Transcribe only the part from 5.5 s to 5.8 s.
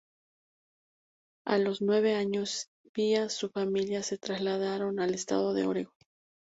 de